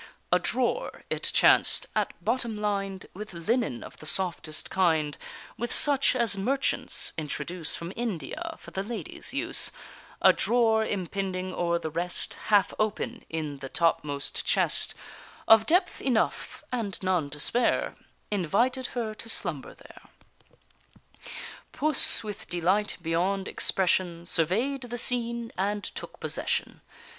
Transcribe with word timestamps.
A 0.31 0.39
drawer, 0.39 1.03
it 1.11 1.29
chanced, 1.31 1.85
at 1.95 2.13
bottom 2.25 2.57
lined 2.57 3.05
With 3.13 3.33
linen 3.35 3.83
of 3.83 3.97
the 3.97 4.07
softest 4.07 4.71
kind, 4.71 5.15
With 5.59 5.71
such 5.71 6.15
as 6.15 6.35
merchants 6.35 7.13
introduce 7.19 7.75
From 7.75 7.93
India, 7.95 8.55
for 8.57 8.71
the 8.71 8.81
ladies' 8.81 9.31
use, 9.31 9.69
A 10.23 10.33
drawer 10.33 10.83
impending 10.83 11.53
o'er 11.53 11.77
the 11.77 11.91
rest, 11.91 12.33
Half 12.47 12.73
open 12.79 13.25
in 13.29 13.59
the 13.59 13.69
topmost 13.69 14.43
chest, 14.43 14.95
Of 15.47 15.67
depth 15.67 16.01
enough, 16.01 16.63
and 16.71 16.97
none 17.03 17.29
to 17.29 17.39
spare, 17.39 17.95
Invited 18.31 18.87
her 18.97 19.13
to 19.13 19.29
slumber 19.29 19.75
there; 19.75 20.01
Puss 21.73 22.23
with 22.23 22.49
delight 22.49 22.97
beyond 23.03 23.47
expression, 23.47 24.25
Survey'd 24.25 24.81
the 24.89 24.97
scene, 24.97 25.51
and 25.59 25.83
took 25.83 26.19
possession. 26.19 26.81